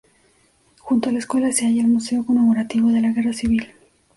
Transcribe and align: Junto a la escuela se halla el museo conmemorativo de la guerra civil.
Junto 0.79 1.09
a 1.09 1.11
la 1.11 1.19
escuela 1.19 1.51
se 1.51 1.65
halla 1.67 1.83
el 1.83 1.87
museo 1.87 2.25
conmemorativo 2.25 2.89
de 2.89 3.01
la 3.01 3.11
guerra 3.11 3.33
civil. 3.33 3.67